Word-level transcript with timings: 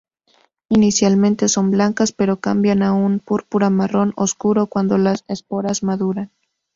Inicialmente 0.69 1.47
son 1.47 1.69
blancas, 1.69 2.11
pero 2.11 2.39
cambian 2.39 2.81
a 2.81 2.91
un 2.91 3.19
púrpura-marrón 3.19 4.13
oscuro 4.15 4.65
cuando 4.65 4.97
las 4.97 5.23
esporas 5.27 5.83
maduran. 5.83 6.31